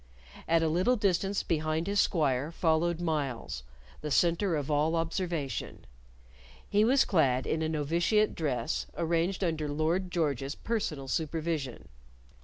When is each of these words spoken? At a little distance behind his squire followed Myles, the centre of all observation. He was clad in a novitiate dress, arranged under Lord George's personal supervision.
At 0.47 0.63
a 0.63 0.67
little 0.67 0.95
distance 0.95 1.43
behind 1.43 1.85
his 1.85 1.99
squire 1.99 2.51
followed 2.51 2.99
Myles, 2.99 3.61
the 4.01 4.09
centre 4.09 4.55
of 4.55 4.71
all 4.71 4.95
observation. 4.95 5.85
He 6.67 6.83
was 6.83 7.05
clad 7.05 7.45
in 7.45 7.61
a 7.61 7.69
novitiate 7.69 8.33
dress, 8.33 8.87
arranged 8.97 9.43
under 9.43 9.69
Lord 9.69 10.09
George's 10.11 10.55
personal 10.55 11.07
supervision. 11.07 11.87